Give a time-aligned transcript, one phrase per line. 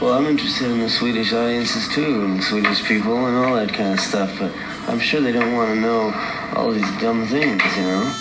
[0.00, 3.94] Well, I'm interested in the Swedish audiences too, and Swedish people and all that kind
[3.94, 4.52] of stuff, but
[4.86, 6.12] I'm sure they don't want to know
[6.54, 8.12] all these dumb things, you know?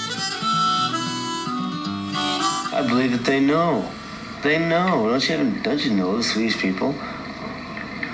[2.73, 3.85] I believe that they know.
[4.41, 5.07] They know.
[5.07, 6.95] Don't you, don't you know the Swedish people?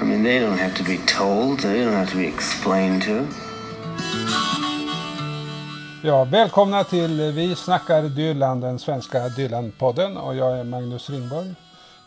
[0.02, 1.60] I mean, they don't have to be told.
[1.60, 3.28] They don't have to be explained to.
[6.02, 10.18] Ja, välkomna till Vi snackar Dylan, den svenska Dylan-podden.
[10.18, 11.56] Och jag är Magnus Ringborg,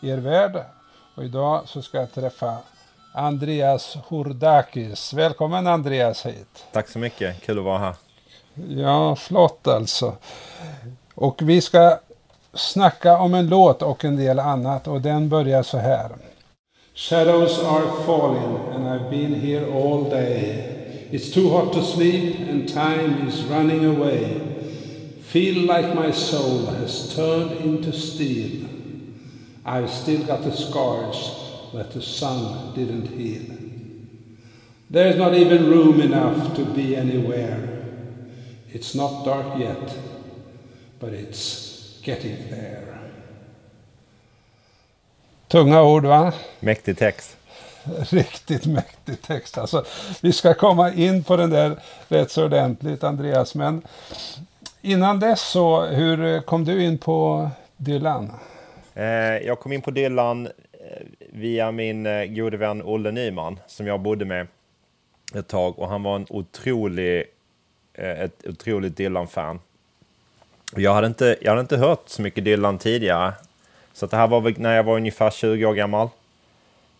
[0.01, 0.76] er värd.
[1.17, 2.57] Och idag så ska jag träffa
[3.13, 5.13] Andreas Hordakis.
[5.13, 6.65] Välkommen Andreas hit.
[6.71, 7.95] Tack så mycket, kul att vara här.
[8.69, 10.13] Ja, flott alltså.
[11.13, 11.99] Och vi ska
[12.53, 16.09] snacka om en låt och en del annat och den börjar så här.
[16.95, 20.63] Shadows are falling and I've been here all day.
[21.11, 24.41] It's too hot to sleep and time is running away.
[25.21, 28.76] Feel like my soul has turned into steel.
[29.67, 31.35] I've still got the scars
[31.73, 33.53] that the sun didn't heal.
[34.89, 37.83] There's not even room enough to be anywhere.
[38.71, 39.93] It's not dark yet,
[40.99, 42.99] but it's getting there.
[45.47, 46.33] Tunga ord va?
[46.59, 47.37] Mäktig text.
[48.09, 49.57] Riktigt mäktig text.
[49.57, 49.85] Alltså,
[50.21, 53.55] vi ska komma in på den där rätt så ordentligt Andreas.
[53.55, 53.81] Men
[54.81, 58.31] innan dess så, hur kom du in på Dylan?
[58.97, 63.87] Eh, jag kom in på Dylan eh, via min eh, gode vän Olle Nyman som
[63.87, 64.47] jag bodde med
[65.35, 67.25] ett tag och han var en otrolig,
[67.93, 69.59] eh, ett otroligt Dylan-fan.
[70.75, 73.33] Jag hade, inte, jag hade inte hört så mycket Dylan tidigare.
[73.93, 76.09] Så det här var väl när jag var ungefär 20 år gammal.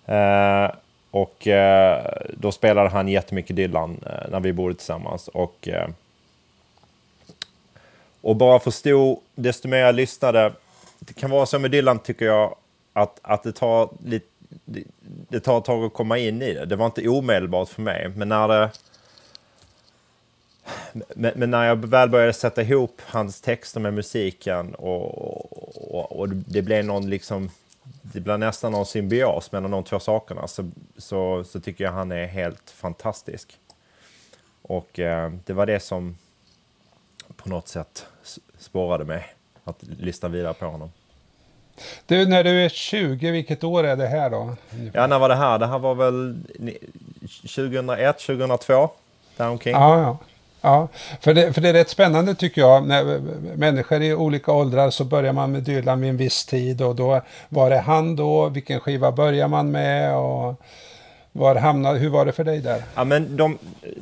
[0.05, 0.71] Eh,
[1.11, 5.27] och eh, då spelade han jättemycket Dylan eh, när vi bodde tillsammans.
[5.27, 5.69] Och,
[8.21, 10.53] och bara förstod, desto mer jag lyssnade,
[10.99, 12.55] det kan vara så med Dylan tycker jag,
[12.93, 14.27] att, att det tar lite
[14.65, 14.83] det,
[15.29, 16.65] det tar ett tag att komma in i det.
[16.65, 18.71] Det var inte omedelbart för mig, men när det
[21.15, 26.29] men, men, när jag väl började sätta ihop hans texter med musiken och, och, och
[26.29, 27.49] det blev någon liksom
[28.01, 32.11] det blev nästan någon symbios mellan de två sakerna så, så, så tycker jag han
[32.11, 33.59] är helt fantastisk.
[34.61, 36.17] Och eh, det var det som
[37.35, 38.05] på något sätt
[38.57, 39.36] spårade mig
[39.67, 40.91] att lyssna vidare på honom.
[42.05, 44.55] Du, när du är 20, vilket år är det här då?
[44.93, 45.59] Ja, när var det här?
[45.59, 46.37] Det här var väl
[47.41, 48.89] 2001, 2002,
[49.37, 49.73] däromkring.
[49.73, 50.17] Ja, ja.
[50.61, 50.87] Ja,
[51.21, 52.87] för det, för det är rätt spännande tycker jag.
[52.87, 53.19] När
[53.55, 57.21] människor i olika åldrar så börjar man med Dylan vid en viss tid och då
[57.49, 58.49] var det han då?
[58.49, 60.15] Vilken skiva börjar man med?
[60.15, 60.61] Och
[61.31, 62.83] var hamnade, hur var det för dig där?
[62.95, 63.57] Ja, men de,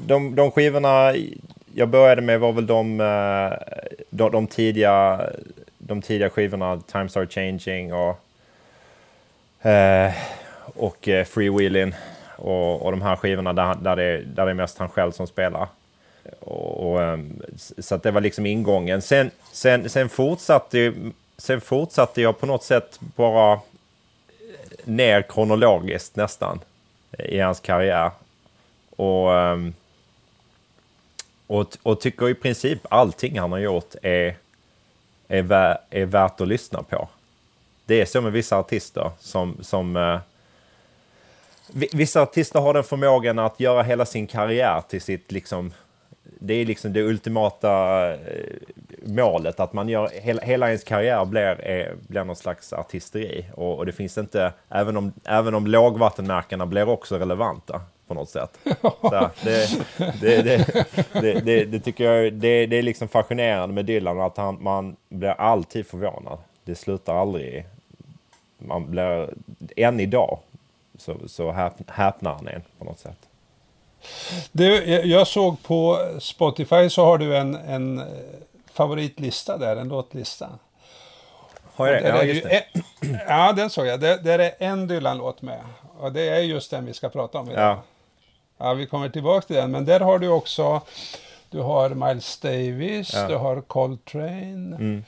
[0.08, 1.14] de, de skivorna
[1.78, 3.58] jag började med var väl de, eh,
[4.09, 5.22] de, de, tidiga,
[5.78, 8.19] de tidiga skivorna, Times Are Changing och,
[9.69, 10.13] eh,
[10.63, 11.94] och eh, Freewheeling
[12.36, 15.28] och, och de här skivorna där, där, det, där det är mest han själv som
[15.28, 15.68] spelar.
[16.40, 17.41] Och, och, ehm,
[17.78, 19.02] så att det var liksom ingången.
[19.02, 20.94] Sen, sen, sen, fortsatte,
[21.38, 23.59] sen fortsatte jag på något sätt bara
[24.84, 26.59] ner kronologiskt nästan
[27.19, 28.12] i hans karriär.
[28.96, 29.74] Och, ehm,
[31.47, 34.38] och, och tycker i princip allting han har gjort är,
[35.28, 37.09] är, vä är värt att lyssna på.
[37.85, 40.19] Det är så med vissa artister som, som uh,
[41.94, 45.73] Vissa artister har den förmågan att göra hela sin karriär till sitt liksom
[46.39, 48.17] det är liksom det ultimata eh,
[49.03, 53.45] målet, att man gör, hela, hela ens karriär blir, är, blir någon slags artisteri.
[53.53, 58.30] Och, och, det finns inte, även om, även om lågvattenmärkena blir också relevanta på något
[58.30, 58.60] sätt.
[58.82, 59.34] Så
[60.22, 64.64] det, det, det, det, tycker jag, det, det är liksom fascinerande med Dylan, att han,
[64.64, 66.38] man blir alltid förvånad.
[66.64, 67.66] Det slutar aldrig.
[68.58, 69.30] Man blir,
[69.76, 70.40] än idag
[70.98, 71.52] så, så
[71.88, 73.18] häpnar han en på något sätt.
[74.52, 78.02] Du, jag såg på Spotify så har du en, en
[78.74, 80.50] favoritlista där, en låtlista.
[81.75, 82.10] Har jag det?
[82.10, 82.63] Ja, just det.
[83.01, 84.00] En, ja, den såg jag.
[84.00, 85.60] Där, där är en Dylan-låt med.
[86.00, 87.63] Och det är just den vi ska prata om idag.
[87.63, 87.81] Ja.
[88.57, 89.72] Ja, vi kommer tillbaka till den.
[89.72, 90.81] Men där har du också,
[91.50, 93.28] du har Miles Davis, ja.
[93.28, 94.75] du har Coltrane.
[94.75, 95.04] Mm.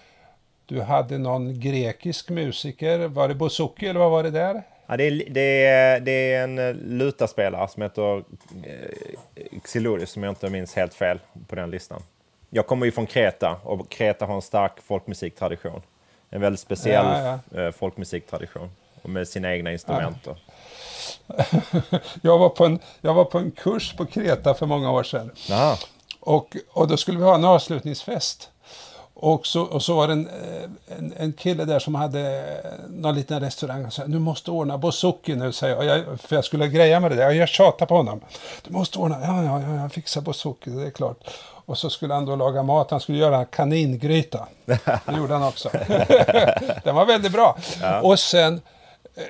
[0.66, 3.08] Du hade någon grekisk musiker.
[3.08, 4.64] Var det Bouzouki eller vad var det där?
[4.88, 10.24] Ja, det, är, det, är, det är en eh, lutaspelare som heter eh, Xilurius, som
[10.24, 12.02] jag inte minns helt fel på den listan.
[12.50, 15.82] Jag kommer ju från Kreta och Kreta har en stark folkmusiktradition.
[16.30, 17.62] En väldigt speciell ja, ja.
[17.62, 18.70] Eh, folkmusiktradition
[19.02, 20.18] med sina egna instrument.
[20.26, 20.36] Ja.
[22.22, 25.32] Jag, var på en, jag var på en kurs på Kreta för många år sedan.
[26.20, 28.50] Och, och då skulle vi ha en avslutningsfest.
[29.20, 32.44] Och så, och så var det en, eh, en, en kille där som hade
[32.90, 35.86] någon liten restaurang och sa du måste ordna bouzouki nu, säger jag.
[35.98, 36.20] jag.
[36.20, 37.32] För jag skulle greja med det där.
[37.32, 38.22] Jag tjatade på honom.
[38.64, 41.18] Du måste ordna, ja, ja, ja, jag fixar bouzouki, det är klart.
[41.66, 44.48] Och så skulle han då laga mat, han skulle göra en kaningryta.
[44.66, 45.70] Det gjorde han också.
[46.84, 47.58] Den var väldigt bra.
[47.82, 48.02] Ja.
[48.02, 48.62] Och sen
[49.16, 49.24] eh,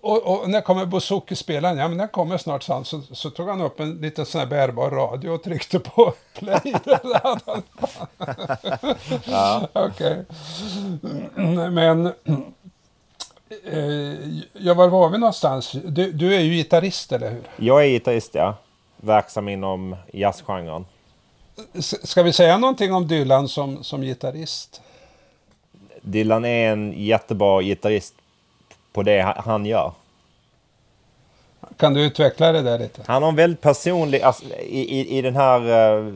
[0.00, 1.78] och, och, när kommer bouzouki-spelaren?
[1.78, 4.46] Ja, men den kommer snart, så, så, så tog han upp en liten sån här
[4.46, 6.60] bärbar radio och tryckte på play.
[9.24, 9.68] ja.
[9.72, 10.24] Okej.
[11.70, 12.14] Men, eh,
[14.52, 15.72] ja, var var vi någonstans?
[15.84, 17.42] Du, du är ju gitarrist, eller hur?
[17.56, 18.54] Jag är gitarrist, ja.
[18.96, 20.86] Verksam inom jazzgenren.
[21.80, 24.82] Ska vi säga någonting om Dylan som, som gitarrist?
[26.02, 28.14] Dylan är en jättebra gitarrist
[28.92, 29.92] på det han gör.
[31.76, 33.02] Kan du utveckla det där lite?
[33.06, 35.60] Han har en väldigt personlig, alltså, i, i, i den här
[35.98, 36.14] eh,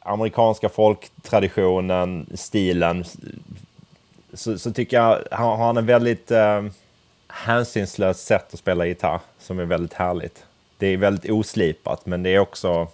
[0.00, 3.04] amerikanska folktraditionen, stilen,
[4.32, 6.62] så, så tycker jag han har en väldigt eh,
[7.28, 10.44] hänsynslöst sätt att spela gitarr som är väldigt härligt.
[10.78, 12.88] Det är väldigt oslipat men det är också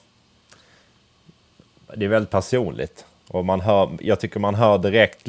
[1.94, 3.04] det är väldigt personligt.
[3.28, 5.28] Och man hör, jag tycker man hör direkt,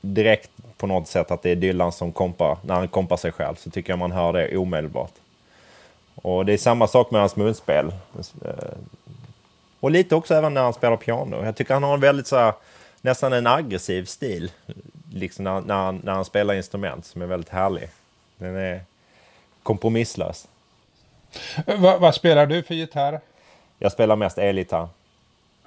[0.00, 0.50] direkt
[0.80, 3.70] på något sätt att det är Dylan som kompar, när han kompar sig själv så
[3.70, 5.12] tycker jag man hör det omedelbart.
[6.14, 7.92] Och det är samma sak med hans munspel.
[9.80, 11.44] Och lite också även när han spelar piano.
[11.44, 12.52] Jag tycker han har en väldigt så här,
[13.00, 14.52] nästan en aggressiv stil.
[15.12, 17.88] Liksom när, när, han, när han spelar instrument som är väldigt härlig.
[18.36, 18.80] Den är
[19.62, 20.48] kompromisslös.
[21.66, 23.20] Va, vad spelar du för gitarr?
[23.78, 24.88] Jag spelar mest elgitarr.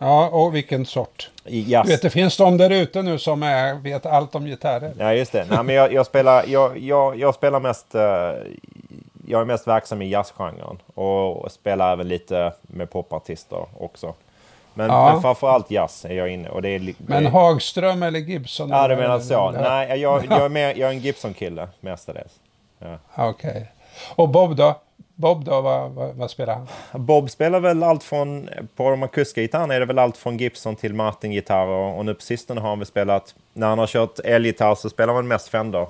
[0.03, 1.29] Ja, och vilken sort?
[1.45, 1.83] Yes.
[1.85, 4.93] Du vet, det finns de där ute nu som är, vet allt om gitarrer.
[4.97, 5.45] Ja, just det.
[5.49, 7.95] Nej, men jag, jag spelar, jag, jag, jag, spelar mest...
[7.95, 8.01] Uh,
[9.27, 14.13] jag är mest verksam i jazzgenren och spelar även lite med popartister också.
[14.73, 15.11] Men, ja.
[15.11, 16.93] men framförallt jazz är jag inne och det är...
[16.97, 18.69] Men Hagström eller Gibson?
[18.69, 19.51] Ja, du menar så.
[19.51, 22.33] Nej, jag, jag, är mer, jag är en Gibson-kille mestadels.
[22.79, 22.97] Ja.
[23.15, 23.49] Okej.
[23.49, 23.63] Okay.
[24.15, 24.75] Och Bob då?
[25.15, 26.67] Bob då, vad, vad, vad, spelar han?
[27.05, 30.75] Bob spelar väl allt från, på de akustiska gitarrerna är det väl allt från Gibson
[30.75, 34.75] till Martin-gitarrer och nu på sistone har han väl spelat, när han har kört elgitarr
[34.75, 35.87] så spelar man mest Fender.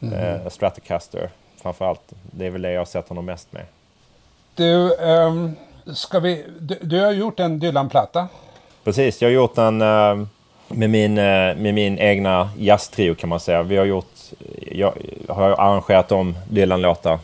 [0.00, 0.14] Mm.
[0.14, 1.30] Eh, Stratocaster
[1.62, 2.12] framförallt.
[2.22, 3.62] Det är väl det jag har sett honom mest med.
[4.54, 5.56] Du, um,
[5.94, 8.28] ska vi, du, du har gjort en Dylan-platta.
[8.84, 10.26] Precis, jag har gjort den uh,
[10.68, 13.62] med, min, uh, med min egna jazztrio kan man säga.
[13.62, 14.12] Vi har gjort,
[14.72, 14.94] jag
[15.28, 17.18] har arrangerat om Dylan-låtar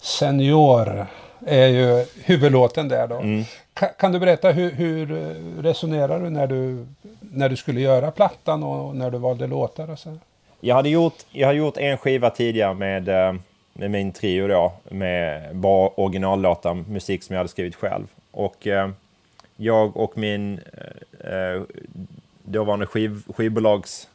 [0.00, 1.06] Senior
[1.46, 3.16] är ju huvudlåten där då.
[3.16, 3.44] Mm.
[3.74, 5.06] Kan, kan, du berätta hur, hur
[5.62, 6.86] resonerar du när, du
[7.20, 10.18] när du skulle göra plattan och när du valde låtar och så?
[10.60, 13.34] Jag hade gjort, jag hade gjort en skiva tidigare med, eh,
[13.72, 18.06] med min trio då, med bara originallåtar, musik som jag hade skrivit själv.
[18.30, 18.90] Och eh,
[19.56, 20.60] jag och min
[21.20, 21.62] eh,
[22.42, 24.08] dåvarande skiv, skivbolagschef,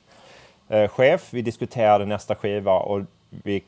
[0.99, 3.63] eh, vi diskuterade nästa skiva och vi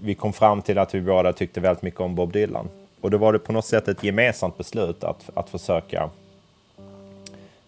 [0.00, 2.68] vi kom fram till att vi båda tyckte väldigt mycket om Bob Dylan.
[3.00, 6.10] Och då var det på något sätt ett gemensamt beslut att, att försöka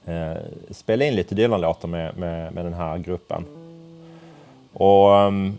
[0.05, 0.37] eh,
[0.71, 3.45] spela in lite Dylan-låtar med, med, med, den här gruppen.
[4.73, 5.57] Och um,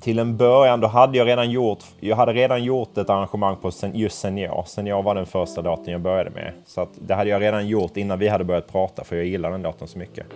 [0.00, 3.70] till en början, då hade jag redan gjort, jag hade redan gjort ett arrangemang på
[3.92, 4.64] just Senior.
[4.66, 6.52] Senior var den första låten jag började med.
[6.66, 9.50] Så att det hade jag redan gjort innan vi hade börjat prata, för jag gillar
[9.50, 10.26] den låten så mycket.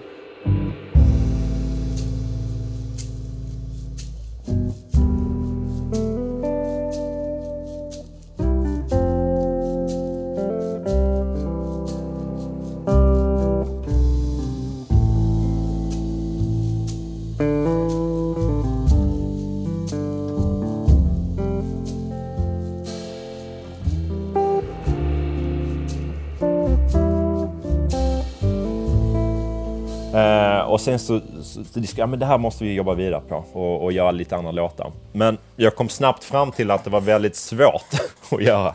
[30.79, 33.85] Och sen så, så, så ja, men det här måste vi jobba vidare på och,
[33.85, 34.93] och göra lite andra låtar.
[35.13, 37.87] Men jag kom snabbt fram till att det var väldigt svårt
[38.31, 38.75] att göra.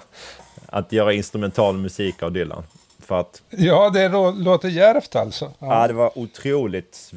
[0.66, 2.64] Att göra instrumental musik av Dylan.
[3.00, 4.10] För att, ja, det
[4.44, 5.52] låter djärvt alltså.
[5.60, 5.82] Ja.
[5.82, 7.14] ja, det var otroligt.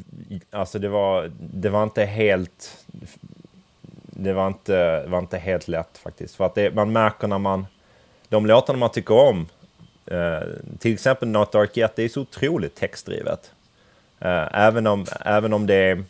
[0.51, 2.77] Alltså det var, det var inte helt...
[4.03, 6.35] Det var inte, var inte helt lätt faktiskt.
[6.35, 7.65] För att det, man märker när man...
[8.29, 9.47] De låtarna man tycker om,
[10.05, 10.47] eh,
[10.79, 13.51] till exempel Not Dark Yet, det är så otroligt textdrivet.
[14.19, 16.03] Eh, även, om, även om det är,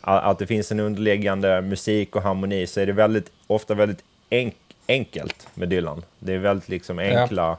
[0.00, 4.56] att det finns en underliggande musik och harmoni så är det väldigt, ofta väldigt enk,
[4.88, 6.02] enkelt med Dylan.
[6.18, 7.58] Det är väldigt liksom enkla ja.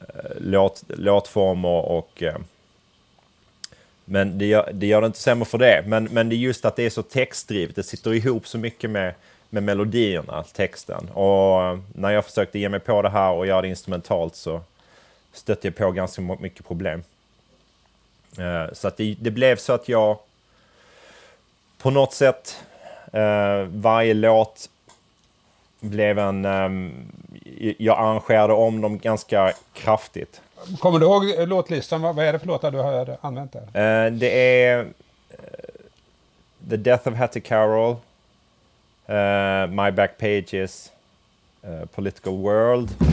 [0.00, 2.22] Eh, låt, låtformer och...
[2.22, 2.36] Eh,
[4.04, 5.84] men det gör, det gör det inte sämre för det.
[5.86, 7.76] Men, men det är just att det är så textdrivet.
[7.76, 9.14] Det sitter ihop så mycket med,
[9.50, 11.08] med melodierna, texten.
[11.08, 14.60] Och när jag försökte ge mig på det här och göra det instrumentalt så
[15.32, 17.02] stötte jag på ganska mycket problem.
[18.38, 20.18] Eh, så att det, det, blev så att jag
[21.78, 22.64] på något sätt
[23.12, 24.70] eh, varje låt
[25.80, 26.44] blev en...
[26.44, 27.12] Um,
[27.78, 30.40] jag arrangerade om dem ganska kraftigt.
[30.78, 32.02] Kommer du ihåg låtlistan?
[32.02, 34.06] Vad är det för låtar du har använt där?
[34.06, 34.86] Uh, det är
[36.70, 37.96] The Death of Hattie Carroll,
[39.68, 40.92] My Back Pages,
[41.94, 43.11] Political World.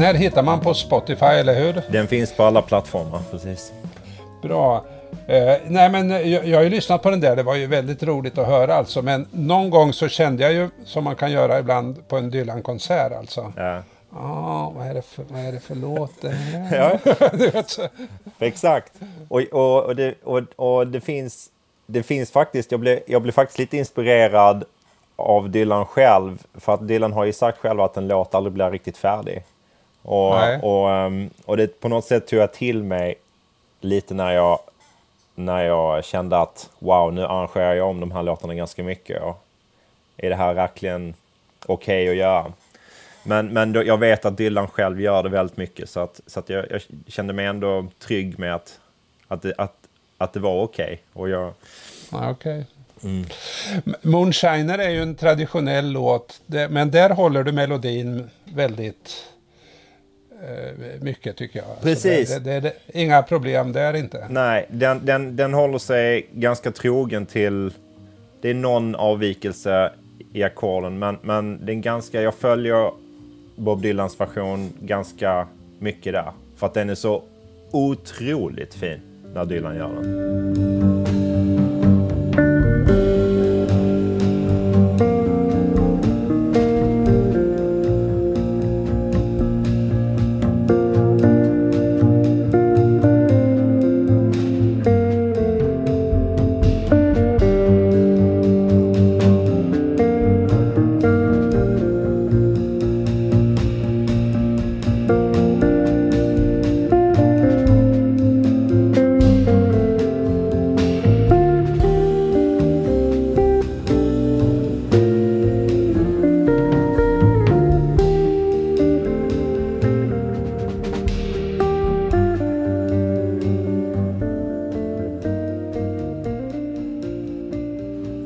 [0.00, 1.82] Här hittar man på Spotify, eller hur?
[1.88, 3.72] Den finns på alla plattformar, precis.
[4.42, 4.84] Bra.
[5.26, 8.02] Eh, nej men jag, jag har ju lyssnat på den där, det var ju väldigt
[8.02, 9.02] roligt att höra alltså.
[9.02, 13.12] Men någon gång så kände jag ju, som man kan göra ibland på en Dylan-konsert
[13.12, 13.52] alltså.
[13.56, 13.82] Ja.
[14.12, 17.00] Ah, vad, är det för, vad är det för låt det här?
[17.04, 17.88] ja.
[18.38, 18.92] Exakt.
[19.28, 21.50] Och, och, och, det, och, och det finns,
[21.86, 24.64] det finns faktiskt, jag blev, jag blev faktiskt lite inspirerad
[25.16, 26.42] av Dylan själv.
[26.54, 29.44] För att Dylan har ju sagt själv att en låt aldrig blir riktigt färdig.
[30.06, 33.14] Och, och, ehm, och det på något sätt tog jag till mig
[33.80, 34.58] lite när jag,
[35.34, 39.22] när jag kände att wow, nu arrangerar jag om de här låtarna ganska mycket.
[39.22, 39.44] Och
[40.16, 41.14] är det här verkligen
[41.66, 42.52] okej okay att göra?
[43.22, 46.40] Men, men då, jag vet att Dylan själv gör det väldigt mycket så att, så
[46.40, 48.80] att jag, jag kände mig ändå trygg med att,
[49.28, 49.76] att, det, att,
[50.18, 51.02] att det var okej.
[51.14, 51.30] Okay.
[51.30, 51.52] jag...
[52.30, 52.64] Okay.
[53.02, 53.26] Mm.
[54.02, 59.26] Moonshiner är ju en traditionell låt, men där håller du melodin väldigt
[61.00, 61.68] mycket tycker jag.
[61.68, 62.34] Alltså, Precis.
[62.34, 64.26] Det, det, det, inga problem där inte.
[64.30, 67.72] Nej, den, den, den håller sig ganska trogen till...
[68.40, 69.92] Det är någon avvikelse
[70.32, 72.90] i ackorden, men, men är ganska, jag följer
[73.56, 75.46] Bob Dylans version ganska
[75.78, 76.32] mycket där.
[76.56, 77.22] För att den är så
[77.70, 79.00] otroligt fin
[79.34, 80.85] när Dylan gör den.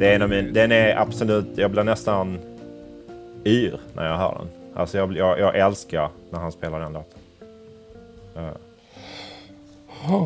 [0.01, 2.39] Den är absolut, jag blir nästan
[3.45, 4.49] yr när jag hör den.
[4.75, 7.19] Alltså jag, jag, jag älskar när han spelar den låten.
[8.37, 8.51] Uh.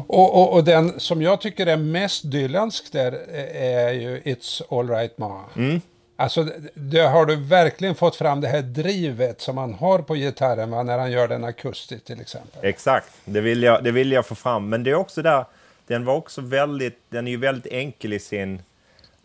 [0.07, 3.13] Och, och, och, den som jag tycker är mest dylansk där
[3.55, 5.41] är ju It's Alright Ma.
[5.57, 5.81] Mm.
[6.17, 10.71] Alltså, det har du verkligen fått fram det här drivet som man har på gitarren
[10.71, 12.65] va, när han gör den akustiskt till exempel.
[12.65, 14.69] Exakt, det vill, jag, det vill jag få fram.
[14.69, 15.45] Men det är också där,
[15.87, 18.63] den var också väldigt, den är ju väldigt enkel i sin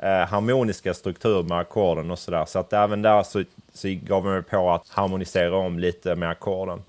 [0.04, 2.46] eh, harmoniska struktur med ackorden och sådär.
[2.46, 6.30] Så att även där så, så gav jag mig på att harmonisera om lite med
[6.30, 6.84] ackorden.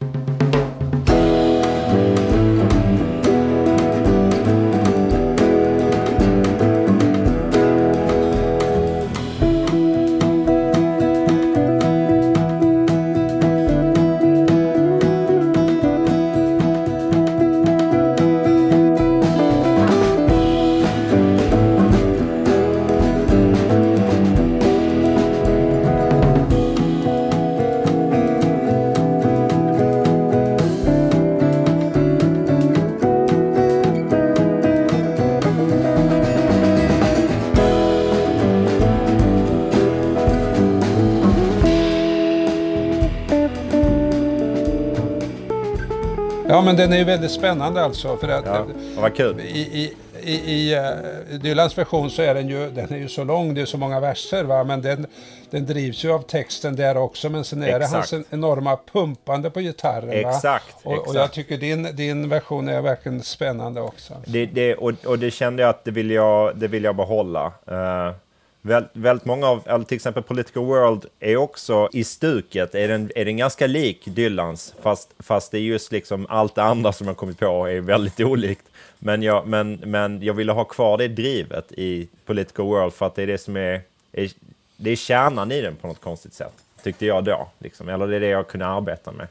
[46.71, 48.17] Men den är ju väldigt spännande alltså.
[48.17, 49.41] För att, ja, vad kul.
[49.41, 53.25] I, i, i, i uh, Dylans version så är den ju, den är ju så
[53.25, 55.07] lång, det är så många verser va, men den,
[55.51, 57.29] den drivs ju av texten där också.
[57.31, 58.11] Men sen är exakt.
[58.11, 60.11] det hans enorma pumpande på gitarren.
[60.11, 60.77] Exakt.
[60.83, 61.09] Och, exakt.
[61.09, 64.15] och jag tycker din, din version är verkligen spännande också.
[64.27, 67.47] Det, det, och, och det kände jag att det vill jag, det vill jag behålla.
[67.47, 68.15] Uh,
[68.63, 73.25] Väldigt många av, eller till exempel Political World är också i stuket, är den, är
[73.25, 77.17] den ganska lik Dylans, fast, fast det är just liksom allt det andra som jag
[77.17, 78.65] kommit på är väldigt olikt.
[78.99, 83.15] Men jag, men, men jag ville ha kvar det drivet i Political World för att
[83.15, 83.81] det är det som är,
[84.13, 84.31] är
[84.77, 87.49] det är kärnan i den på något konstigt sätt, tyckte jag då.
[87.59, 87.89] Liksom.
[87.89, 89.27] Eller det är det jag kunde arbeta med.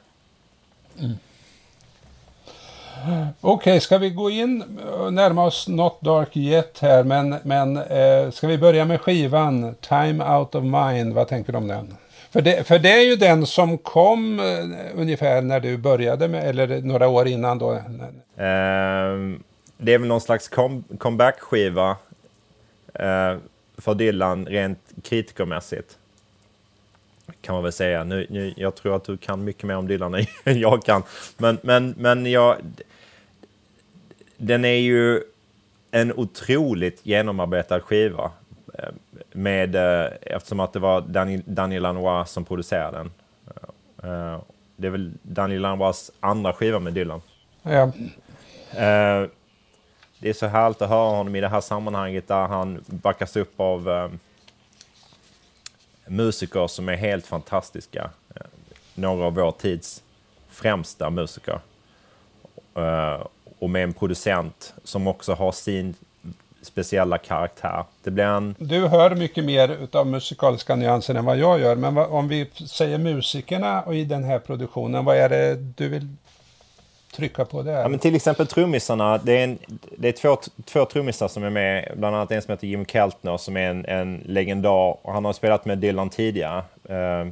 [1.00, 1.18] Mm.
[3.42, 7.78] Okej, okay, ska vi gå in och närma oss Not Dark Yet här, men, men
[7.78, 11.96] eh, ska vi börja med skivan Time Out of Mind, vad tänker du om den?
[12.32, 16.50] För det, för det är ju den som kom eh, ungefär när du började med,
[16.50, 17.72] eller några år innan då?
[17.74, 17.82] Eh,
[19.78, 21.98] det är väl någon slags com comeback-skiva
[22.94, 23.36] eh,
[23.78, 25.98] för Dylan rent kritikermässigt.
[27.42, 28.04] Kan man väl säga.
[28.04, 30.26] Nu, nu, jag tror att du kan mycket mer om Dylan än
[30.60, 31.04] jag kan.
[31.38, 32.58] Men, men, men jag,
[34.42, 35.24] den är ju
[35.92, 38.32] en otroligt genomarbetad skiva.
[38.74, 38.90] Eh,
[39.32, 43.12] med, eh, eftersom att det var Daniel, Daniel Lanois som producerade den.
[44.04, 44.40] Eh,
[44.76, 47.22] det är väl Daniel Lanois andra skiva med Dylan.
[47.62, 47.92] Ja.
[50.20, 53.60] Det är så härligt att höra honom i det här sammanhanget där han backas upp
[53.60, 54.12] av
[56.08, 58.10] musiker som är helt fantastiska.
[58.96, 60.04] Några av vår tids
[60.50, 61.60] främsta musiker
[63.60, 65.96] och med en producent som också har sin
[66.62, 67.84] speciella karaktär.
[68.04, 68.56] Det blir en...
[68.60, 72.98] Du hör mycket mer utav musikaliska nyanser än vad jag gör, men om vi säger
[72.98, 76.08] musikerna och i den här produktionen, vad är det du vill
[77.16, 77.82] trycka på där?
[77.82, 79.18] Ja, men till exempel trummisarna.
[79.18, 79.58] Det är, en,
[79.98, 83.38] det är två, två trummisar som är med, bland annat en som heter Jim Keltner
[83.38, 86.64] som är en, en legendar och han har spelat med Dylan tidigare.
[86.90, 87.28] Eh,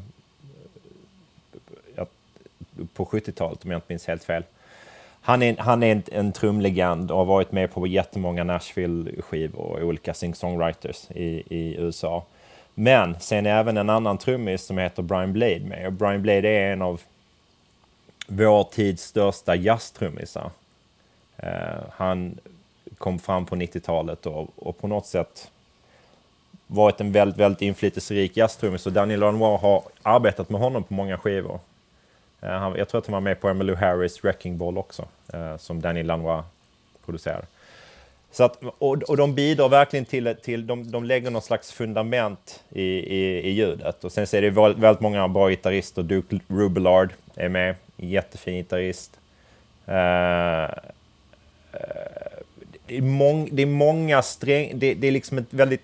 [2.94, 4.44] på 70-talet om jag inte minns helt fel
[5.28, 9.82] han är, han är en, en trumlegend och har varit med på jättemånga Nashville-skivor och
[9.82, 12.24] olika sing-songwriters i, i USA.
[12.74, 15.88] Men sen är även en annan trummis som heter Brian Blade med.
[15.88, 17.02] Och Brian Blade är en av
[18.28, 20.52] vår tids största jazztrummisar.
[21.44, 22.38] Uh, han
[22.98, 25.52] kom fram på 90-talet och, och, på något sätt
[26.68, 28.86] varit en väldigt, väldigt inflytelserik jazztrummis.
[28.86, 31.60] Och Daniel Lanois har arbetat med honom på många skivor.
[32.42, 35.58] Eh, han, jag tror att han var med på Emmylou Harris Wrecking Ball också eh,
[35.58, 36.46] som Danny Lanois
[37.06, 37.46] producerar.
[38.32, 42.64] Så att, och, och de bidrar verkligen till, till de, de lägger någon slags fundament
[42.70, 44.04] i, i, i ljudet.
[44.04, 46.04] Och sen så är det väldigt många bra gitarrister.
[46.04, 49.20] Duke Rubillard är med, jättefin gitarrist.
[49.88, 50.70] Uh, uh,
[52.86, 55.84] det, är mång, det är många sträng, det, det, är liksom ett väldigt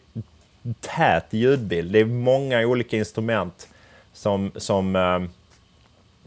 [0.80, 1.92] tät ljudbild.
[1.92, 3.68] Det är många olika instrument
[4.14, 5.24] som, som uh,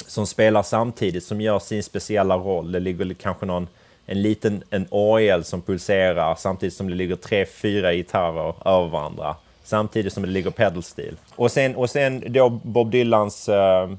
[0.06, 2.72] som spelar samtidigt, som gör sin speciella roll.
[2.72, 3.68] Det ligger kanske någon,
[4.06, 9.36] en liten en orgel som pulserar samtidigt som det ligger tre, fyra gitarrer över varandra.
[9.64, 11.16] Samtidigt som det ligger pedalstil.
[11.36, 13.90] Och sen, och sen då Bob Dylans uh,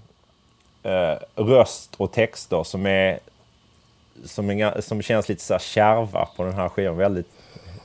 [0.85, 3.19] uh, röst och texter som är
[4.25, 6.97] som, är, som känns lite så här kärva på den här skivan.
[6.97, 7.27] Väldigt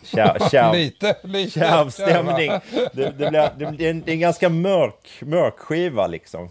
[0.03, 2.51] kärv, kärv, lite, lite kärv stämning.
[2.51, 6.51] Det, det, blir, det, det, är en, en ganska mörk, mörk skiva liksom.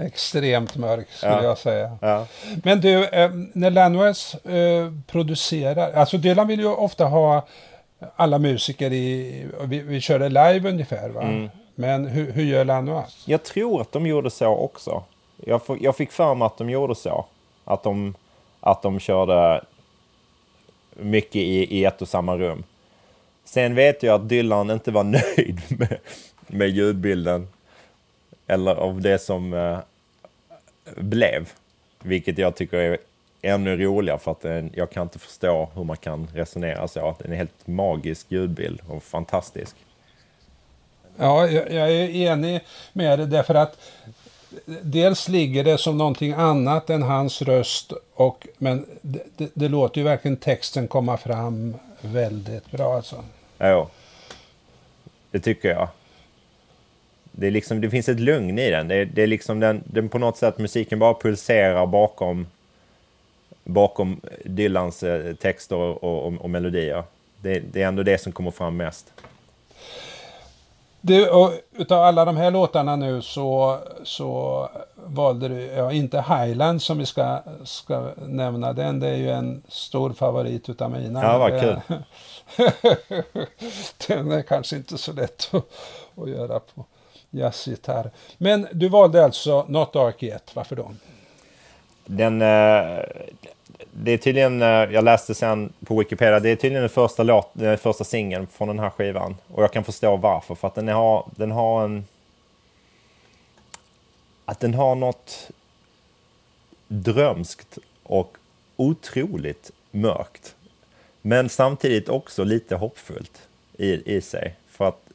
[0.00, 1.42] Extremt mörk skulle ja.
[1.42, 1.98] jag säga.
[2.00, 2.26] Ja.
[2.64, 7.46] Men du, eh, när Lanois eh, producerar, alltså Dylan vill ju ofta ha
[8.16, 11.22] alla musiker i, vi, vi körde live ungefär va?
[11.22, 11.48] Mm.
[11.74, 13.22] Men hur, hur gör Lanois?
[13.26, 15.02] Jag tror att de gjorde så också.
[15.36, 17.26] Jag, jag fick för mig att de gjorde så.
[17.64, 18.14] Att de,
[18.60, 19.64] att de körde
[20.96, 22.64] mycket i, i ett och samma rum.
[23.44, 25.04] Sen vet jag att Dylan inte var
[25.36, 25.98] nöjd med,
[26.46, 27.48] med ljudbilden
[28.46, 29.78] eller av det som eh,
[30.96, 31.48] blev.
[32.02, 32.98] Vilket jag tycker är
[33.42, 37.16] ännu roligare för att eh, jag kan inte förstå hur man kan resonera så.
[37.18, 39.76] Det är en helt magisk ljudbild och fantastisk.
[41.16, 42.60] Ja, jag, jag är enig
[42.92, 43.78] med det därför att
[44.82, 49.98] dels ligger det som någonting annat än hans röst och men det, det, det låter
[49.98, 53.24] ju verkligen texten komma fram väldigt bra alltså.
[53.58, 53.88] Ja,
[55.30, 55.88] det tycker jag.
[57.32, 58.88] Det, är liksom, det finns ett lugn i den.
[58.88, 62.46] Det, det är liksom den, den på något sätt musiken bara pulserar bakom,
[63.64, 67.04] bakom Dylans eh, texter och, och, och melodier.
[67.40, 69.12] Det, det, är ändå det som kommer fram mest.
[71.00, 76.82] Du, och utav alla de här låtarna nu så, så valde du, ja inte Highland
[76.82, 81.22] som vi ska, ska nämna, den det är ju en stor favorit utav mina.
[81.22, 81.80] Ja, vad kul.
[84.08, 85.64] den är kanske inte så lätt att,
[86.22, 86.84] att göra på
[87.32, 88.10] jazzgitarr.
[88.38, 90.90] Men du valde alltså Not Dark Yet, varför då?
[92.04, 93.04] Den, eh,
[93.92, 97.50] det är tydligen, eh, jag läste sen på Wikipedia, det är tydligen den första, låt,
[97.52, 99.36] den första singeln från den här skivan.
[99.48, 102.06] Och jag kan förstå varför, för att den har, den har en...
[104.44, 105.50] Att den har något
[106.88, 108.36] drömskt och
[108.76, 110.54] otroligt mörkt.
[111.22, 114.54] Men samtidigt också lite hoppfullt i, i sig.
[114.68, 115.11] För att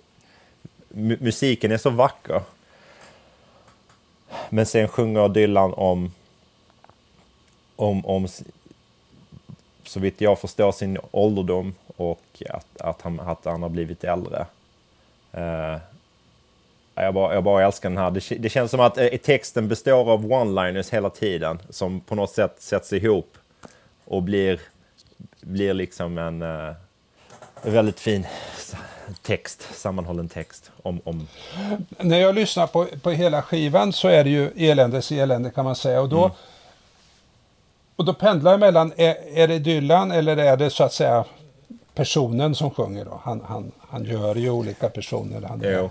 [0.98, 2.42] musiken är så vacker.
[4.50, 6.12] Men sen sjunger Dylan om,
[7.76, 8.28] om, om
[9.84, 14.46] så vitt jag förstår sin ålderdom och att, att, han, att han har blivit äldre.
[15.38, 15.78] Uh,
[16.96, 18.12] jag, bara, jag bara älskar den här.
[18.12, 22.32] Det, det känns som att uh, texten består av one-liners hela tiden som på något
[22.32, 23.38] sätt sätts ihop
[24.06, 24.60] och blir,
[25.42, 26.74] blir liksom en uh,
[27.72, 28.26] väldigt fin
[29.22, 30.72] text, sammanhållen text.
[30.84, 31.28] Om, om...
[31.90, 35.76] När jag lyssnar på, på hela skivan så är det ju eländes elände kan man
[35.76, 36.02] säga.
[36.02, 36.32] Och då, mm.
[37.96, 41.26] och då pendlar jag mellan, är, är det Dylan eller är det så att säga
[41.96, 43.06] personen som sjunger?
[43.06, 43.22] Då?
[43.24, 45.42] Han, han, han gör ju olika personer.
[45.42, 45.90] Han är,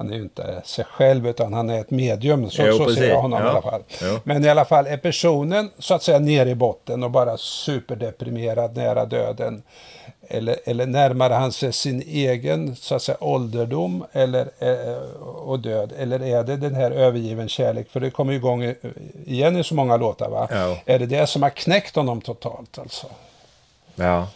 [0.00, 2.50] han är ju inte sig själv utan han är ett medium.
[2.50, 3.46] Så, jo, så ser jag honom ja.
[3.46, 3.82] i alla fall.
[4.02, 4.18] Jo.
[4.24, 8.76] Men i alla fall är personen så att säga nere i botten och bara superdeprimerad
[8.76, 9.62] nära döden
[10.28, 15.92] eller, eller närmar han sig sin egen så att säga, ålderdom eller, eh, och död?
[15.98, 17.90] Eller är det den här övergiven kärlek?
[17.90, 18.74] För det kommer igång
[19.26, 20.28] igen i så många låtar.
[20.28, 20.48] Va?
[20.50, 20.76] Ja.
[20.86, 22.78] Är det det som har knäckt honom totalt?
[22.78, 23.06] Alltså?
[23.94, 24.28] Ja,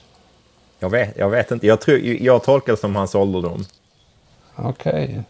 [0.78, 1.66] jag vet, jag vet inte.
[1.66, 3.64] Jag, tror, jag tolkar det som hans ålderdom.
[4.56, 5.04] Okej.
[5.04, 5.22] Okay.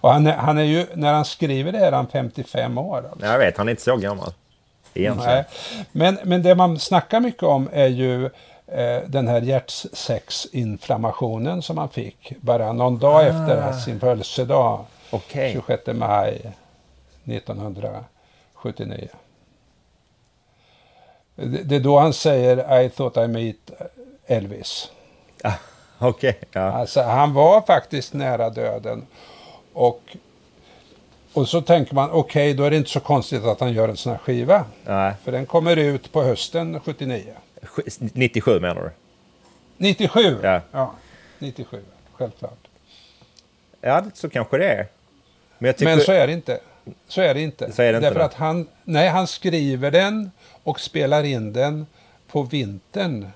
[0.00, 3.08] Och han är, han är ju, när han skriver det är han 55 år.
[3.10, 3.26] Alltså.
[3.26, 4.32] Jag vet, han är inte så gammal.
[4.94, 5.34] Egentligen.
[5.34, 5.44] Nej.
[5.92, 8.30] Men, men det man snackar mycket om är ju
[8.72, 13.22] Eh, den här hjärtsäcksinflammationen som han fick bara någon dag ah.
[13.22, 14.84] efter sin födelsedag.
[15.10, 15.52] Okay.
[15.52, 16.52] 26 maj
[17.24, 19.08] 1979.
[21.36, 23.70] Det är då han säger I thought I meet
[24.26, 24.90] Elvis.
[25.44, 25.52] Ah,
[26.00, 26.60] okay, ja.
[26.60, 29.06] Alltså, han var faktiskt nära döden.
[29.78, 30.16] Och,
[31.32, 33.88] och så tänker man, okej, okay, då är det inte så konstigt att han gör
[33.88, 34.64] en sån här skiva.
[34.84, 35.14] Nej.
[35.24, 37.24] För den kommer ut på hösten 79.
[37.98, 38.90] 97 menar du?
[39.76, 40.38] 97?
[40.42, 40.60] Ja.
[40.72, 40.94] ja
[41.38, 42.68] 97, självklart.
[43.80, 44.86] Ja, så kanske det är.
[45.58, 45.96] Men, tycker...
[45.96, 46.60] Men så är det inte.
[47.08, 47.72] Så är det inte.
[47.72, 48.24] Så är det inte Därför det.
[48.24, 50.30] att han, nej, han skriver den
[50.62, 51.86] och spelar in den
[52.28, 53.30] på vintern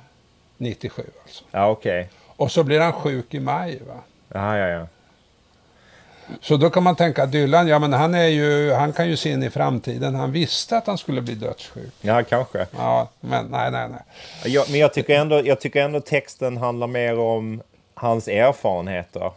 [0.57, 1.03] 97.
[1.23, 1.45] Alltså.
[1.51, 2.01] Ja, okej.
[2.01, 2.13] Okay.
[2.37, 3.81] Och så blir han sjuk i maj.
[3.87, 4.01] Va?
[4.29, 4.87] Ja, ja, ja.
[6.41, 9.31] Så då kan man tänka Dylan, ja men han, är ju, han kan ju se
[9.31, 10.15] in i framtiden.
[10.15, 11.93] Han visste att han skulle bli dödssjuk.
[12.01, 12.67] Ja, kanske.
[12.77, 14.03] Ja, men nej, nej, nej.
[14.55, 17.63] Jag, men jag tycker, ändå, jag tycker ändå texten handlar mer om
[17.95, 19.33] hans erfarenheter.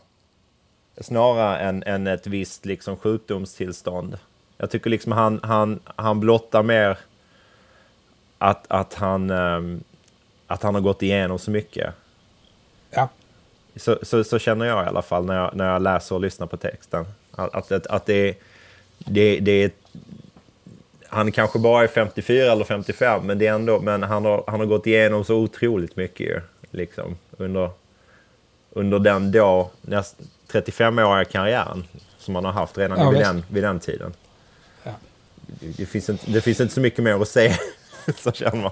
[1.02, 4.18] Snarare än, än ett visst liksom, sjukdomstillstånd.
[4.58, 6.98] Jag tycker liksom han, han, han blottar mer
[8.38, 9.84] att, att, han, um,
[10.48, 11.94] att han har gått igenom så mycket.
[12.92, 13.10] Ja.
[13.76, 16.48] Så, så, så, känner jag i alla fall när jag, när jag läser och lyssnar
[16.48, 17.06] på texten.
[17.32, 18.38] Att, att, att det,
[18.98, 19.72] det, det är...
[21.10, 24.60] Han kanske bara är 54 eller 55, men, det är ändå, men han, har, han
[24.60, 27.70] har gått igenom så otroligt mycket liksom, under,
[28.72, 29.72] under den då
[30.52, 31.84] 35-åriga karriären
[32.18, 34.14] som han har haft redan ja, vid, den, vid den tiden.
[34.84, 34.92] Ja.
[35.38, 37.56] Det, det, finns inte, det finns inte så mycket mer att säga,
[38.18, 38.72] så känner man.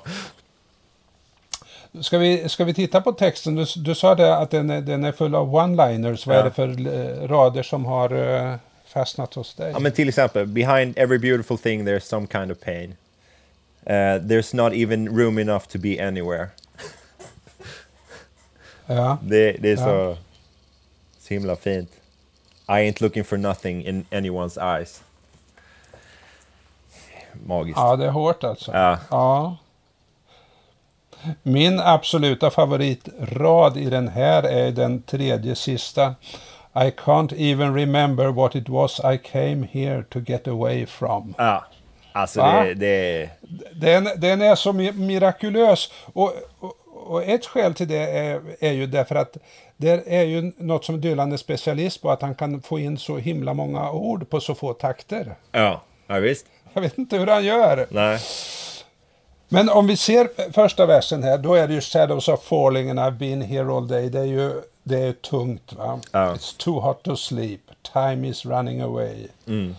[2.01, 3.55] Ska vi, ska vi titta på texten?
[3.55, 6.27] Du, du sa det att den är, den är full av one-liners.
[6.27, 6.39] Vad ja.
[6.39, 9.71] är det för eh, rader som har uh, fastnat hos dig?
[9.71, 12.95] Ja, men till exempel, behind every beautiful thing there's some kind of pain.
[13.85, 16.47] Uh, there's not even room enough to be anywhere.
[18.85, 19.17] ja.
[19.21, 20.17] Det, det är så,
[21.19, 21.89] så himla fint.
[22.67, 25.01] I ain't looking for nothing in anyone's eyes.
[27.45, 27.77] Magiskt.
[27.77, 28.71] Ja, det är hårt alltså.
[28.71, 28.99] Ja.
[29.09, 29.57] ja.
[31.43, 36.15] Min absoluta favoritrad i den här är den tredje sista.
[36.75, 41.33] I can't even remember what it was I came here to get away from.
[41.37, 41.65] Ja,
[42.11, 43.29] alltså det, det...
[43.73, 45.91] Den, den är så mirakulös.
[46.13, 46.73] Och, och,
[47.05, 49.37] och, ett skäl till det är, är ju därför att
[49.77, 53.17] det är ju något som Dylan är specialist på, att han kan få in så
[53.17, 55.35] himla många ord på så få takter.
[55.51, 56.45] Ja, ja visst.
[56.73, 57.87] Jag vet inte hur han gör.
[57.89, 58.19] Nej.
[59.53, 62.99] Men om vi ser första versen här, då är det ju Shadows of falling and
[62.99, 64.09] I've been here all day.
[64.09, 65.73] Det är ju det är tungt.
[65.73, 65.99] Va?
[66.11, 66.33] Ja.
[66.33, 67.61] It's too hot to sleep.
[67.93, 69.27] Time is running away.
[69.47, 69.75] Mm.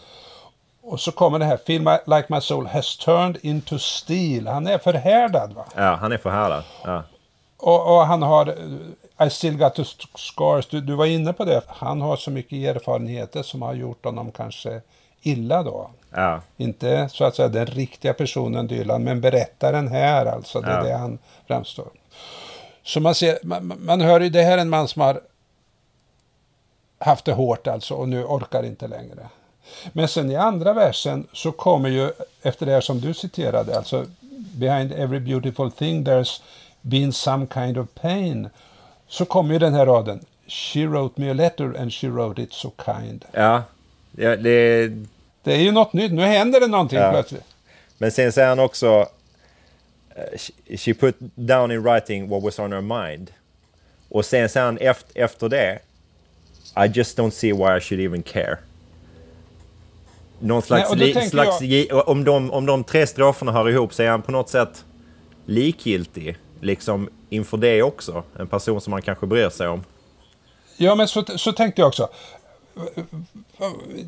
[0.83, 4.47] Och så kommer det här, Feel my, like my soul has turned into steel.
[4.47, 5.53] Han är förhärdad.
[5.53, 5.65] Va?
[5.77, 6.65] Ja, han är förhärdad.
[6.85, 7.03] Ja.
[7.57, 8.55] Och, och, han har
[9.27, 9.85] I still got the
[10.15, 10.67] scars.
[10.67, 11.63] Du, du var inne på det.
[11.69, 14.81] Han har så mycket erfarenheter som har gjort honom kanske
[15.23, 15.91] illa då.
[16.15, 16.41] Ja.
[16.57, 20.61] Inte så att säga den riktiga personen Dylan, men berättaren här alltså.
[20.61, 20.83] Det är Ja.
[20.85, 21.89] det han framstår.
[22.83, 25.21] Så man ser, man, man hör ju, det här är en man som har
[26.99, 29.29] haft det hårt alltså och nu orkar inte längre.
[29.93, 32.11] Men sen i andra versen så kommer ju,
[32.43, 34.07] efter det här som du citerade, alltså
[34.57, 36.43] Behind every beautiful thing there's
[36.81, 38.49] been some kind of pain.
[39.09, 40.25] Så kommer ju den här raden.
[40.47, 43.25] She wrote me a letter and she wrote it so kind.
[43.33, 43.63] Ja.
[44.13, 44.89] ja det,
[45.45, 47.11] Det är ju något nytt, nu händer det någonting Ja.
[47.11, 47.45] plötsligt.
[47.99, 49.07] men sen säger han också
[50.17, 53.31] eh, she- put down in writing what was on her mind.
[54.09, 55.79] Och sen säger han efter, efter det
[56.77, 58.59] I just don't see why I should even care.
[60.39, 60.95] Någon slags...
[60.95, 64.23] li, tänker slags jag- om, de, om de tre stroferna hör ihop så är han
[64.23, 64.85] på något sätt
[65.47, 66.37] likgiltig.
[66.61, 68.23] Liksom inför det också.
[68.39, 69.85] En person som man kanske bryr sig om.
[70.77, 72.09] Ja, men så, så tänkte jag också.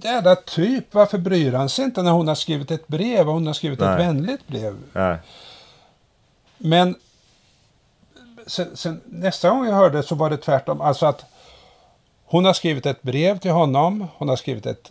[0.02, 3.46] Jävla typ, varför bryr han sig inte när hon har skrivit ett brev och hon
[3.46, 3.98] har skrivit ett Nej.
[3.98, 4.76] vänligt brev?
[4.92, 5.16] Ja.
[6.58, 6.94] Men
[8.46, 10.80] sen, sen, nästa gång jag hörde så var det tvärtom.
[10.80, 11.24] Alltså att
[12.24, 14.08] hon har skrivit ett brev till honom.
[14.16, 14.90] Hon har skrivit ett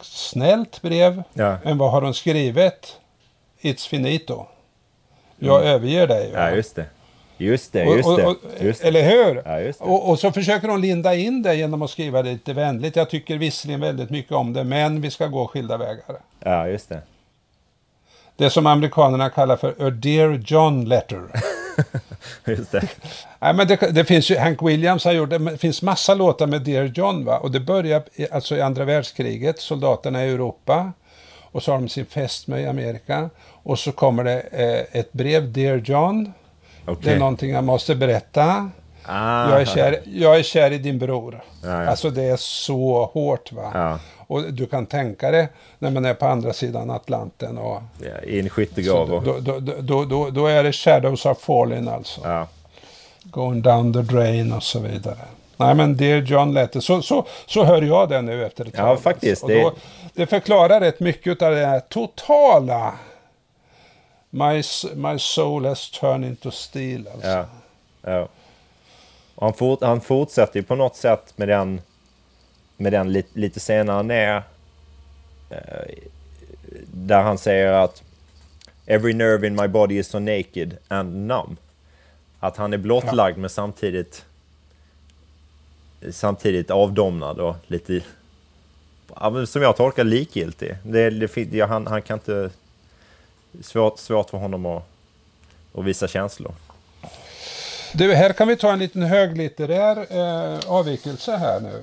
[0.00, 1.22] snällt brev.
[1.32, 1.56] Ja.
[1.64, 2.98] Men vad har hon skrivit?
[3.60, 4.46] It's finito.
[5.38, 6.28] Jag överger dig.
[6.28, 6.40] Mm.
[6.40, 6.86] ja, just det.
[7.42, 8.26] Just det, Och- just och- det.
[8.26, 8.88] och- Just det.
[8.88, 9.42] Eller hur?
[9.44, 9.80] Ja, just.
[9.80, 12.96] Och, och så försöker hon linda in det genom att skriva lite vänligt.
[12.96, 16.16] Jag tycker visserligen väldigt mycket om det, men vi ska gå skilda vägar.
[16.40, 17.00] Ja, just det.
[18.36, 21.22] Det som amerikanerna kallar för a dear John letter.
[22.46, 22.88] Just det.
[23.40, 26.62] Nej, men det, det finns ju, Hank Williams har gjort det finns massa låtar med
[26.62, 27.24] Dear John.
[27.24, 27.38] Va?
[27.38, 30.92] Och det börjar i- alltså i andra världskriget, soldaterna i Europa.
[31.52, 33.30] Och så har de sin fest med i Amerika.
[33.62, 36.32] Och så kommer det eh, ett brev, Dear John.
[36.84, 37.12] Det Okej.
[37.14, 38.70] är någonting jag måste berätta.
[39.04, 39.50] Ah.
[39.50, 41.44] Jag är, kär, jag är kär i din bror.
[41.62, 41.90] Ja, ja.
[41.90, 43.70] Alltså det är så hårt va.
[43.74, 43.98] Ja.
[44.26, 47.58] Och du kan tänka dig när man är på andra sidan Atlanten.
[47.58, 49.08] Och, Ja, I en skyttegrav.
[49.08, 52.20] då, då, då, då, då, är det Shadows are falling alltså.
[52.24, 52.46] Ja.
[53.22, 55.16] Going down the drain och så vidare.
[55.56, 58.82] Nej men Dear John Letter, så, så, så hör jag det nu efter ett Ja,
[58.84, 59.00] tag.
[59.00, 59.70] faktiskt, det-
[60.14, 62.92] det förklarar rätt mycket av det här totala
[64.34, 64.62] My,
[64.94, 67.08] my soul has turned into steel.
[67.08, 67.28] Alltså.
[67.28, 67.46] Ja.
[68.02, 68.28] ja.
[69.36, 71.80] Han, fort, han fortsätter ju på något sätt med den,
[72.76, 74.42] med den lite, lite senare ner.
[75.50, 75.58] eh,
[76.92, 78.02] Där han säger att
[78.86, 81.56] Every nerve in my body is so naked and numb.
[82.40, 84.24] Att han är blottlagd men samtidigt
[86.10, 88.00] samtidigt avdomnad och lite
[89.20, 90.74] ja, som jag tolkar likgiltig.
[90.82, 92.50] Det, det, ja, han, han kan inte...
[93.60, 94.82] Svårt, svårt för honom att,
[95.74, 96.54] att visa känslor.
[97.94, 101.82] Du, här kan vi ta en liten höglitterär eh, avvikelse här nu.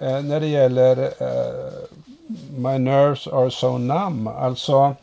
[0.00, 1.72] Eh, när det gäller eh,
[2.56, 4.28] My nerves are so numb.
[4.28, 4.94] Alltså,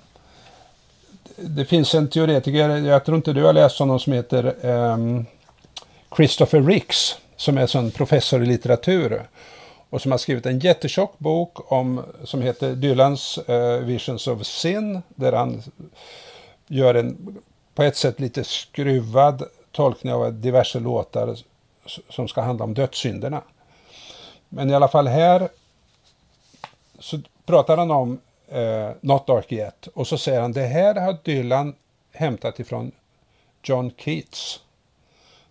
[1.36, 4.98] det finns en teoretiker, jag tror inte du har läst honom, som heter eh,
[6.16, 9.22] Christopher Ricks, som är en professor i litteratur.
[9.94, 15.02] Och som har skrivit en jättetjock bok om, som heter Dylans uh, Visions of Sin,
[15.16, 15.62] där han
[16.68, 17.38] gör en
[17.76, 21.38] på ett sätt lite skruvad tolkning av diverse låtar
[22.10, 23.42] som ska handla om dödssynderna.
[24.50, 25.50] Men i alla fall här
[27.00, 28.20] så pratar han om
[28.56, 31.76] uh, Not Dark Yet och så säger han det här har Dylan
[32.12, 32.92] hämtat ifrån
[33.64, 34.63] John Keats.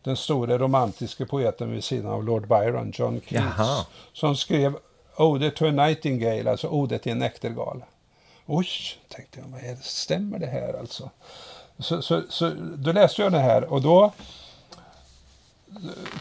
[0.03, 3.59] Den store romantiske poeten vid sidan av Lord Byron, John Keats.
[3.59, 3.87] Jaha.
[4.13, 4.77] Som skrev
[5.17, 7.85] Ode to a Nightingale, alltså Ode till en näktergal.
[8.47, 8.69] Oj,
[9.09, 9.83] tänkte jag, vad är det?
[9.83, 11.11] stämmer det här alltså?
[11.79, 14.13] Så, så, så då läste jag det här och då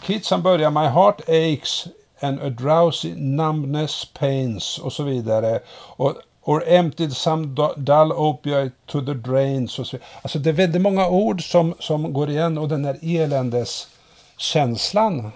[0.04, 1.88] Keats han börjar My heart aches
[2.20, 5.60] and a drowsy numbness pains och så vidare.
[5.74, 10.10] Och, or emptied some du- dull opioid to the drains och så vidare.
[10.22, 15.32] Alltså det är väldigt många ord som, som går igen och den här eländeskänslan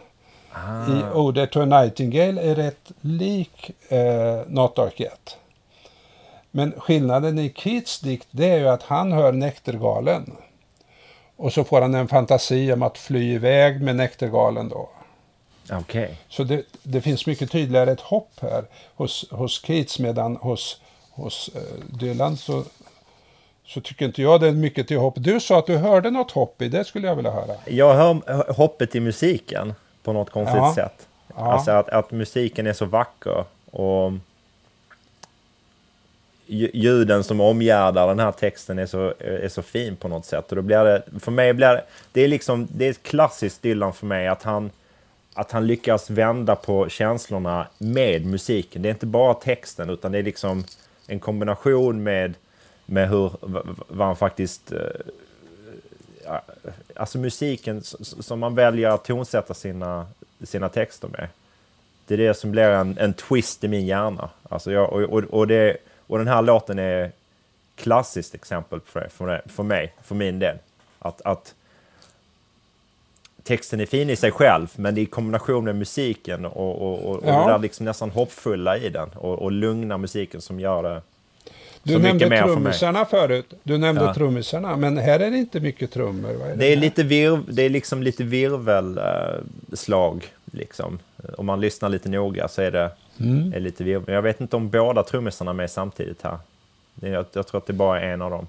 [0.90, 5.38] i Ode to a Nightingale är rätt lik eh, Not Dark Yet.
[6.52, 10.36] Men skillnaden i Keats dikt det är ju att han hör näktergalen.
[11.38, 14.90] Och så får han en fantasi om att fly iväg med näktergalen då.
[15.72, 16.18] Okej.
[16.30, 18.66] Så det, det finns mycket tydligare ett hopp här
[18.96, 20.82] hos, hos Keats medan hos,
[21.16, 21.62] hos eh,
[22.00, 22.64] Dylan så,
[23.66, 25.14] så tycker inte jag det är mycket till hopp.
[25.18, 27.56] Du sa att du hörde något hopp i det skulle jag vilja höra.
[27.66, 29.74] Jag hör hoppet i musiken
[30.04, 30.74] på något konstigt Ja.
[30.76, 31.08] sätt.
[31.36, 31.54] Ja.
[31.54, 34.12] Alltså att, att musiken är så vacker och
[36.48, 40.50] lj- ljuden som omgärdar den här texten är så, är så fin på något sätt.
[40.50, 43.62] Och då blir det, för mig blir det, det är liksom, det är ett klassiskt
[43.62, 44.72] Dylan för mig att han,
[45.34, 48.82] att han lyckas vända på känslorna med musiken.
[48.82, 50.64] Det är inte bara texten utan det är liksom
[51.08, 52.34] en kombination med,
[52.86, 53.32] med hur,
[53.88, 54.72] vad han faktiskt...
[54.72, 54.80] Eh,
[56.96, 60.08] alltså musiken som man väljer att tonsätta sina,
[60.44, 61.28] sina texter med.
[62.08, 64.30] Det är det som blir en, en twist i min hjärna.
[64.50, 67.12] Alltså jag, och, och, och, det, och den här låten är
[67.76, 70.58] klassiskt exempel för, det, för, för mig, för min del.
[71.00, 71.56] Att, att
[73.46, 77.42] texten är fin i sig själv, men i kombination med musiken och, och, och, ja.
[77.42, 81.02] och det där liksom nästan hoppfulla i den och, och lugna musiken som gör det
[81.86, 83.54] du nämnde trummisarna för förut.
[83.64, 84.14] Du nämnde ja.
[84.14, 86.30] trummisarna, men här är det inte mycket trummor.
[86.30, 90.16] Är det, det, är lite virv, det är liksom lite virvelslag.
[90.16, 91.00] Uh, liksom.
[91.38, 93.54] Om man lyssnar lite noga så är det mm.
[93.54, 94.16] är lite virvel.
[94.16, 96.38] Jag vet inte om båda trummisarna är med samtidigt här.
[97.02, 98.48] Jag, jag tror att det bara är en av dem.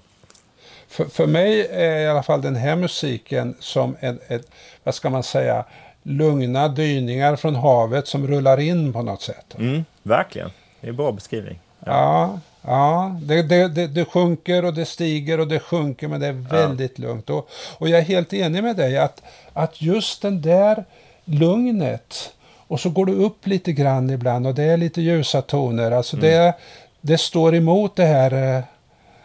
[0.87, 4.51] För, för mig är i alla fall den här musiken som ett, ett,
[4.83, 5.65] vad ska man säga,
[6.03, 9.55] lugna dyningar från havet som rullar in på något sätt.
[9.57, 11.59] Mm, verkligen, det är en bra beskrivning.
[11.85, 16.19] Ja, ja, ja det, det, det, det, sjunker och det stiger och det sjunker men
[16.19, 17.07] det är väldigt ja.
[17.07, 17.29] lugnt.
[17.29, 19.21] Och, och jag är helt enig med dig att,
[19.53, 20.85] att just den där
[21.25, 22.33] lugnet
[22.67, 25.91] och så går det upp lite grann ibland och det är lite ljusa toner.
[25.91, 26.29] Alltså mm.
[26.29, 26.53] det,
[27.01, 28.63] det står emot det här eh,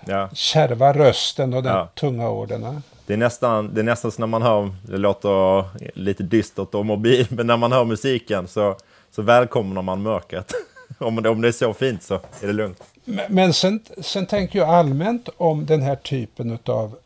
[0.06, 0.28] ja.
[0.32, 1.88] kärva rösten och den ja.
[1.94, 2.82] tunga orden.
[3.06, 5.64] Det är, nästan, det är nästan som när man hör, det låter
[5.98, 8.76] lite dystert och mobil, men när man hör musiken så,
[9.10, 10.52] så välkomnar man mörkret.
[10.98, 12.82] om, det, om det är så fint så är det lugnt.
[13.04, 16.96] Men, men sen, sen tänker jag allmänt om den här typen av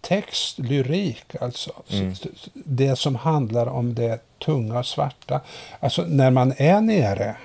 [0.00, 1.72] text, lyrik, alltså.
[1.90, 2.14] Mm.
[2.52, 5.40] Det som handlar om det tunga och svarta.
[5.80, 7.36] Alltså när man är nere,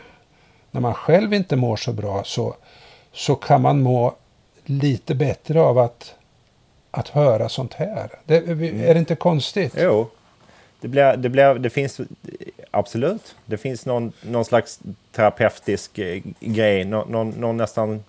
[0.71, 2.55] när man själv inte mår så bra så,
[3.13, 4.15] så kan man må
[4.69, 6.15] lite bättre av att,
[6.91, 8.09] att höra sånt här.
[8.25, 9.73] Det, är det inte konstigt?
[9.77, 10.09] Jo,
[10.81, 12.01] det, blir, det, blir, det finns
[12.71, 13.35] absolut.
[13.45, 14.79] Det finns någon, någon slags
[15.11, 18.03] terapeutisk eh, grej, någon, någon, någon nästan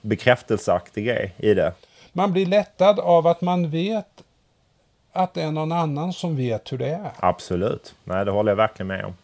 [0.00, 1.72] bekräftelseaktig grej i det.
[2.12, 4.22] Man blir lättad av att man vet
[5.12, 7.10] att det är någon annan som vet hur det är.
[7.16, 7.94] Absolut.
[8.04, 9.14] Nej, det håller jag verkligen med om.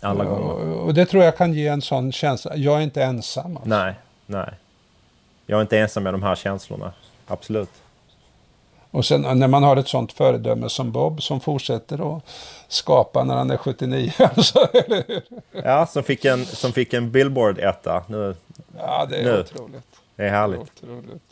[0.00, 0.72] Alla gånger.
[0.74, 2.56] Och det tror jag kan ge en sån känsla.
[2.56, 3.56] Jag är inte ensam.
[3.56, 3.68] Alltså.
[3.68, 3.94] Nej,
[4.26, 4.54] nej.
[5.46, 6.92] Jag är inte ensam med de här känslorna.
[7.26, 7.70] Absolut.
[8.90, 12.22] Och sen när man har ett sånt föredöme som Bob som fortsätter att
[12.68, 14.12] skapa när han är 79.
[14.18, 14.68] Alltså,
[15.52, 18.34] ja, som fick en, som fick en Billboard-etta nu.
[18.78, 19.40] Ja, det är nu.
[19.40, 19.86] otroligt.
[20.16, 20.60] Det är härligt.
[20.60, 21.22] Otroligt.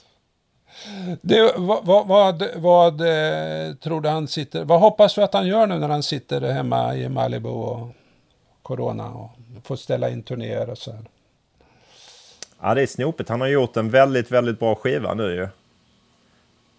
[1.23, 4.65] Det, vad, vad, vad, vad eh, tror du han sitter...
[4.65, 7.89] Vad hoppas du att han gör nu när han sitter hemma i Malibu och
[8.63, 9.31] Corona och
[9.65, 11.05] får ställa in turnéer och så här?
[12.63, 13.29] Ja, det är snopet.
[13.29, 15.49] Han har gjort en väldigt, väldigt bra skiva nu ju.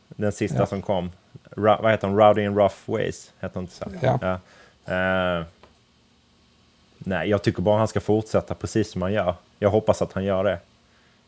[0.08, 0.66] Den sista ja.
[0.66, 1.12] som kom.
[1.58, 2.18] Ra, vad heter den?
[2.18, 3.32] Rowdy in Rough Ways.
[3.40, 3.86] Heter den inte så?
[4.02, 4.20] Ja.
[4.22, 4.40] ja.
[5.40, 5.46] Uh,
[6.98, 9.36] nej, jag tycker bara han ska fortsätta precis som han gör.
[9.60, 10.60] Jag hoppas att han gör det.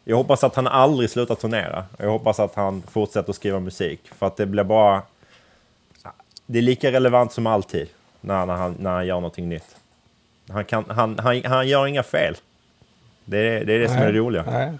[0.03, 1.85] Jag hoppas att han aldrig slutar turnera.
[1.97, 4.01] Jag hoppas att han fortsätter skriva musik.
[4.13, 5.01] För att det blir bara...
[6.45, 7.89] Det är lika relevant som alltid
[8.21, 9.75] när, när, han, när han gör någonting nytt.
[10.49, 12.35] Han, kan, han, han, han gör inga fel.
[13.25, 14.43] Det är det, är det som är det roliga.
[14.47, 14.71] Nej.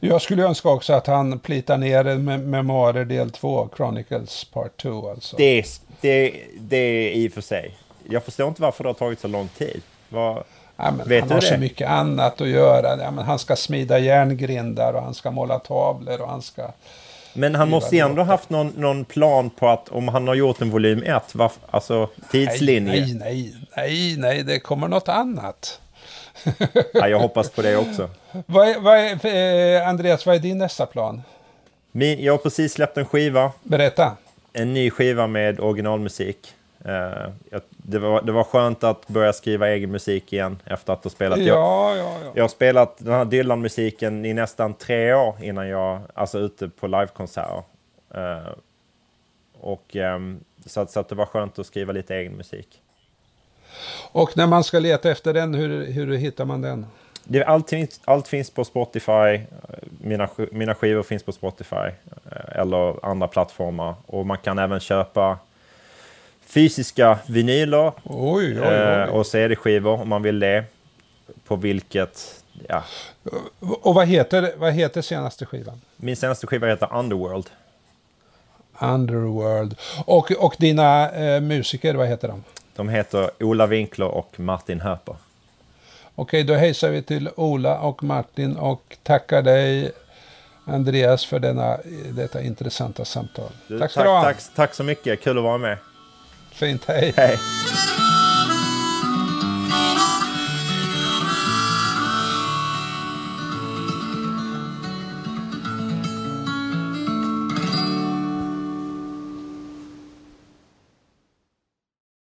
[0.00, 5.10] Jag skulle önska också att han plitar ner med Memoarer del 2, Chronicles Part 2
[5.10, 5.36] alltså.
[5.36, 5.64] Det,
[6.00, 7.74] det, det är i och för sig.
[8.08, 9.82] Jag förstår inte varför det har tagit så lång tid.
[10.08, 10.44] Vad,
[10.76, 11.46] ja, vet han har det?
[11.46, 13.02] så mycket annat att göra.
[13.02, 16.70] Ja, han ska smida järngrindar och han ska måla tavlor och han ska...
[17.32, 20.70] Men han måste ändå haft någon, någon, plan på att om han har gjort en
[20.70, 21.34] volym 1,
[21.70, 22.92] alltså tidslinje.
[22.92, 25.80] Nej, nej, nej, nej, det kommer något annat
[26.92, 28.10] ja, jag hoppas på det också.
[28.46, 31.22] vad är, vad är, eh, Andreas, vad är din nästa plan?
[31.92, 33.52] Min, jag har precis släppt en skiva.
[33.62, 34.16] Berätta.
[34.52, 36.54] En ny skiva med originalmusik.
[36.86, 37.28] Uh,
[37.76, 41.38] det, var, det var skönt att börja skriva egen musik igen efter att ha spelat.
[41.38, 41.44] Ja,
[41.96, 42.32] jag, ja, ja.
[42.34, 46.86] jag har spelat den här Dylan-musiken i nästan tre år innan jag, alltså ute på
[46.86, 47.62] livekonserter.
[48.16, 48.48] Uh,
[49.60, 52.82] och um, så, så att det var skönt att skriva lite egen musik.
[54.12, 56.86] Och när man ska leta efter den, hur, hur hittar man den?
[57.24, 59.40] Det, allt, finns, allt finns på Spotify.
[60.00, 63.94] Mina, mina skivor finns på Spotify eh, eller andra plattformar.
[64.06, 65.38] Och man kan även köpa
[66.46, 68.66] fysiska vinyler oj, oj, oj.
[68.66, 70.64] Eh, och CD-skivor om man vill det.
[71.44, 72.42] På vilket...
[72.68, 72.84] Ja.
[73.60, 75.80] Och vad heter, vad heter senaste skivan?
[75.96, 77.50] Min senaste skiva heter Underworld.
[78.78, 79.76] Underworld.
[80.04, 82.44] Och, och dina eh, musiker, vad heter de?
[82.76, 85.16] De heter Ola Winkler och Martin Höper.
[86.14, 89.92] Okej, då hejsar vi till Ola och Martin och tackar dig
[90.64, 91.78] Andreas för denna,
[92.10, 93.50] detta intressanta samtal.
[93.68, 94.24] Du, tack tack.
[94.24, 95.78] Tack, tack så mycket, kul att vara med.
[96.52, 97.12] Fint, hej.
[97.16, 97.38] hej.